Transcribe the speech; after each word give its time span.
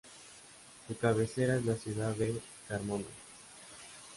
Su 0.87 0.97
cabecera 0.97 1.57
es 1.57 1.65
la 1.67 1.75
ciudad 1.75 2.15
de 2.15 2.33
Carmona. 2.67 3.05